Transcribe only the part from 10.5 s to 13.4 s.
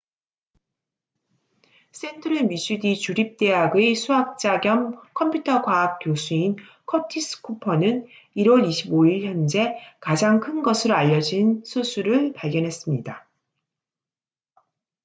것으로 알려진 소수를 발견했습니다